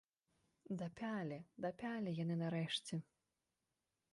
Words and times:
Дапялі, 0.79 1.37
дапялі 1.65 2.15
яны 2.23 2.35
нарэшце! 2.43 2.95